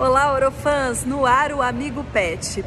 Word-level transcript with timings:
Olá, 0.00 0.32
Orofãs, 0.32 1.04
no 1.04 1.26
ar 1.26 1.50
o 1.50 1.60
Amigo 1.60 2.04
Pet. 2.12 2.64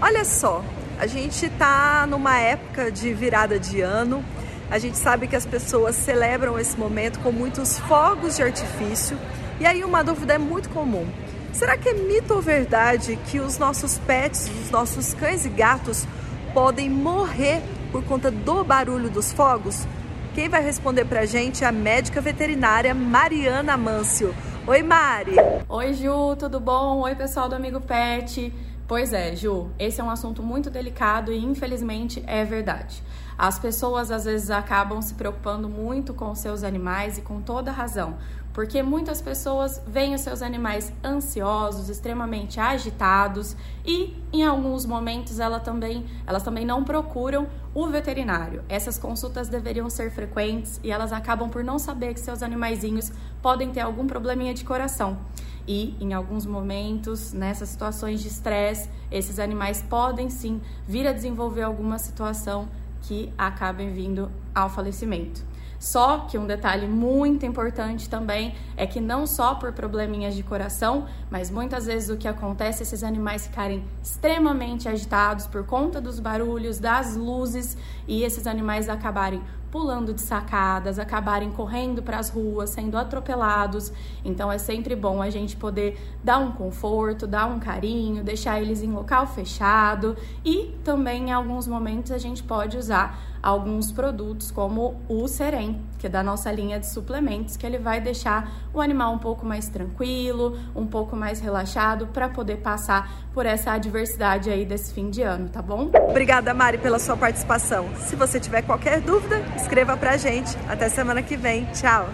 Olha 0.00 0.24
só, 0.24 0.64
a 1.00 1.06
gente 1.08 1.46
está 1.46 2.06
numa 2.08 2.38
época 2.38 2.92
de 2.92 3.12
virada 3.12 3.58
de 3.58 3.80
ano, 3.80 4.24
a 4.70 4.78
gente 4.78 4.96
sabe 4.96 5.26
que 5.26 5.34
as 5.34 5.44
pessoas 5.44 5.96
celebram 5.96 6.56
esse 6.56 6.78
momento 6.78 7.18
com 7.18 7.32
muitos 7.32 7.76
fogos 7.80 8.36
de 8.36 8.44
artifício 8.44 9.18
e 9.58 9.66
aí 9.66 9.82
uma 9.82 10.04
dúvida 10.04 10.34
é 10.34 10.38
muito 10.38 10.68
comum. 10.68 11.08
Será 11.52 11.76
que 11.76 11.88
é 11.88 11.92
mito 11.92 12.34
ou 12.34 12.40
verdade 12.40 13.18
que 13.26 13.40
os 13.40 13.58
nossos 13.58 13.98
pets, 13.98 14.48
os 14.62 14.70
nossos 14.70 15.12
cães 15.12 15.44
e 15.44 15.48
gatos 15.48 16.06
podem 16.54 16.88
morrer 16.88 17.64
por 17.90 18.04
conta 18.04 18.30
do 18.30 18.62
barulho 18.62 19.10
dos 19.10 19.32
fogos? 19.32 19.88
Quem 20.36 20.48
vai 20.48 20.62
responder 20.62 21.04
pra 21.04 21.26
gente 21.26 21.64
é 21.64 21.66
a 21.66 21.72
médica 21.72 22.20
veterinária 22.20 22.94
Mariana 22.94 23.76
Mâncio. 23.76 24.32
Oi, 24.66 24.82
Mari! 24.82 25.36
Oi, 25.68 25.94
Ju, 25.94 26.36
tudo 26.36 26.60
bom? 26.60 27.00
Oi, 27.00 27.14
pessoal 27.14 27.48
do 27.48 27.54
Amigo 27.54 27.80
Pet. 27.80 28.52
Pois 28.86 29.12
é, 29.12 29.34
Ju, 29.34 29.70
esse 29.78 30.02
é 30.02 30.04
um 30.04 30.10
assunto 30.10 30.42
muito 30.42 30.68
delicado 30.68 31.32
e 31.32 31.42
infelizmente 31.42 32.22
é 32.26 32.44
verdade. 32.44 33.02
As 33.38 33.58
pessoas 33.58 34.10
às 34.10 34.26
vezes 34.26 34.50
acabam 34.50 35.00
se 35.00 35.14
preocupando 35.14 35.66
muito 35.66 36.12
com 36.12 36.34
seus 36.34 36.62
animais 36.62 37.16
e 37.16 37.22
com 37.22 37.40
toda 37.40 37.72
razão, 37.72 38.18
porque 38.52 38.82
muitas 38.82 39.20
pessoas 39.20 39.80
veem 39.86 40.14
os 40.14 40.20
seus 40.20 40.42
animais 40.42 40.92
ansiosos, 41.04 41.88
extremamente 41.88 42.58
agitados 42.58 43.56
e 43.84 44.16
em 44.32 44.44
alguns 44.44 44.84
momentos 44.84 45.38
ela 45.38 45.60
também, 45.60 46.04
elas 46.26 46.42
também 46.42 46.64
não 46.64 46.82
procuram 46.84 47.46
o 47.74 47.86
veterinário. 47.86 48.64
Essas 48.68 48.98
consultas 48.98 49.48
deveriam 49.48 49.88
ser 49.88 50.10
frequentes 50.10 50.80
e 50.82 50.90
elas 50.90 51.12
acabam 51.12 51.48
por 51.48 51.62
não 51.62 51.78
saber 51.78 52.14
que 52.14 52.20
seus 52.20 52.42
animaizinhos 52.42 53.12
podem 53.40 53.70
ter 53.70 53.80
algum 53.80 54.06
probleminha 54.06 54.52
de 54.52 54.64
coração 54.64 55.18
e 55.66 55.94
em 56.00 56.12
alguns 56.12 56.46
momentos, 56.46 57.32
nessas 57.32 57.68
situações 57.68 58.20
de 58.20 58.26
estresse, 58.26 58.88
esses 59.10 59.38
animais 59.38 59.80
podem 59.88 60.28
sim 60.28 60.60
vir 60.86 61.06
a 61.06 61.12
desenvolver 61.12 61.62
alguma 61.62 61.98
situação 61.98 62.68
que 63.02 63.32
acabem 63.38 63.92
vindo 63.92 64.30
ao 64.54 64.68
falecimento. 64.68 65.44
Só 65.80 66.26
que 66.28 66.36
um 66.36 66.46
detalhe 66.46 66.86
muito 66.86 67.46
importante 67.46 68.06
também 68.06 68.54
é 68.76 68.86
que 68.86 69.00
não 69.00 69.26
só 69.26 69.54
por 69.54 69.72
probleminhas 69.72 70.34
de 70.34 70.42
coração, 70.42 71.06
mas 71.30 71.50
muitas 71.50 71.86
vezes 71.86 72.10
o 72.10 72.18
que 72.18 72.28
acontece 72.28 72.80
é 72.80 72.82
esses 72.82 73.02
animais 73.02 73.46
ficarem 73.46 73.82
extremamente 74.02 74.90
agitados 74.90 75.46
por 75.46 75.64
conta 75.64 75.98
dos 75.98 76.20
barulhos, 76.20 76.78
das 76.78 77.16
luzes 77.16 77.78
e 78.06 78.22
esses 78.22 78.46
animais 78.46 78.90
acabarem 78.90 79.42
pulando 79.70 80.12
de 80.12 80.20
sacadas, 80.20 80.98
acabarem 80.98 81.50
correndo 81.50 82.02
para 82.02 82.18
as 82.18 82.28
ruas, 82.28 82.70
sendo 82.70 82.98
atropelados. 82.98 83.92
Então 84.24 84.50
é 84.50 84.58
sempre 84.58 84.96
bom 84.96 85.22
a 85.22 85.30
gente 85.30 85.56
poder 85.56 85.98
dar 86.22 86.38
um 86.38 86.52
conforto, 86.52 87.26
dar 87.26 87.46
um 87.46 87.58
carinho, 87.58 88.24
deixar 88.24 88.60
eles 88.60 88.82
em 88.82 88.90
local 88.90 89.26
fechado 89.26 90.16
e 90.44 90.74
também 90.84 91.28
em 91.28 91.32
alguns 91.32 91.66
momentos 91.66 92.12
a 92.12 92.18
gente 92.18 92.42
pode 92.42 92.76
usar 92.76 93.18
alguns 93.42 93.90
produtos 93.90 94.50
como 94.50 95.00
o 95.08 95.26
Serem, 95.26 95.80
que 95.98 96.06
é 96.06 96.10
da 96.10 96.22
nossa 96.22 96.52
linha 96.52 96.78
de 96.78 96.86
suplementos, 96.86 97.56
que 97.56 97.64
ele 97.64 97.78
vai 97.78 98.00
deixar 98.00 98.52
o 98.72 98.80
animal 98.80 99.14
um 99.14 99.18
pouco 99.18 99.46
mais 99.46 99.68
tranquilo, 99.68 100.58
um 100.74 100.86
pouco 100.86 101.16
mais 101.16 101.40
relaxado 101.40 102.06
para 102.08 102.28
poder 102.28 102.56
passar 102.58 103.10
por 103.32 103.46
essa 103.46 103.72
adversidade 103.72 104.50
aí 104.50 104.64
desse 104.64 104.92
fim 104.92 105.10
de 105.10 105.22
ano, 105.22 105.48
tá 105.48 105.62
bom? 105.62 105.90
Obrigada, 106.08 106.52
Mari, 106.52 106.78
pela 106.78 106.98
sua 106.98 107.16
participação. 107.16 107.88
Se 107.96 108.14
você 108.14 108.38
tiver 108.38 108.62
qualquer 108.62 109.00
dúvida, 109.00 109.40
Escreva 109.60 109.96
pra 109.96 110.16
gente. 110.16 110.56
Até 110.68 110.88
semana 110.88 111.22
que 111.22 111.36
vem. 111.36 111.66
Tchau! 111.66 112.08